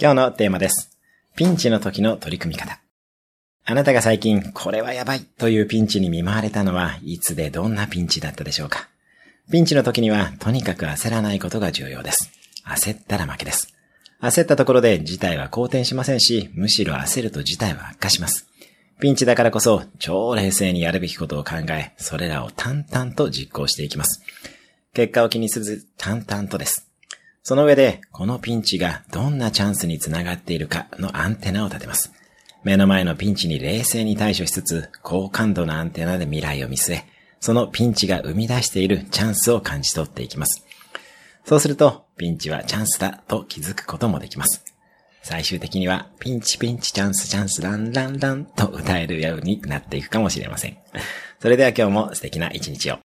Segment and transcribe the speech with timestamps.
[0.00, 0.96] 今日のテーマです。
[1.34, 2.78] ピンチの時の取り組み方。
[3.64, 8.88] あなたが最近、これはやばいというピンチに見舞われたのは、いつでどんなピンチだったでしょうか
[9.50, 12.30] ピンチの時には、とにかく焦らないことが重要です。
[12.64, 13.74] 焦ったら負けです。
[14.22, 18.46] 焦ったところで事態は好転しませんし、むしろ焦ると事態は悪化します。
[19.00, 24.22] ピンチだからこそ、超冷静にやるべきことを考え、それらを淡々と実行していきます。
[24.94, 26.87] 結果を気にせず、淡々とです。
[27.48, 32.12] その上で、このピンチがどんなチャンスにつながっているかのアンテナを立てます。
[32.62, 37.04] 目の前のピンチに冷静に対処しつつ、高感度なアンテナで未来を見据え、
[37.40, 40.66] そのピンチが生み出しているチャンスを感じ取っていきます。
[41.46, 44.62] そうすると、ピンチはチャンスだと気づくこともできます。
[45.22, 50.76] 最終的には、ピンチピンチチャンスチャンスランランランと歌えるようになっていくかもしれません。
[51.40, 53.07] それでは今日も素敵な一日を。